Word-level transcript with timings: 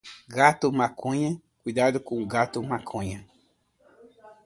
Gato 0.27 0.71
maconha 0.71 1.39
cuidado 1.63 1.99
com 1.99 2.23
o 2.23 2.25
gato 2.25 2.59
maconha 2.63 3.23